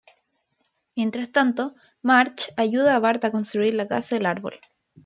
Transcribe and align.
Mientras 0.95 1.31
tanto, 1.31 1.75
Marge 2.01 2.51
ayuda 2.57 2.95
a 2.95 2.99
Bart 2.99 3.23
a 3.23 3.27
reconstruir 3.27 3.75
la 3.75 3.87
casa 3.87 4.15
del 4.15 4.25
árbol. 4.25 4.59